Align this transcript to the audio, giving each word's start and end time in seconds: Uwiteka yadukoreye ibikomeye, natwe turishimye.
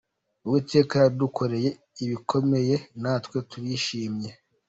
Uwiteka 0.45 0.95
yadukoreye 1.03 1.69
ibikomeye, 2.03 2.75
natwe 3.01 3.37
turishimye. 3.49 4.29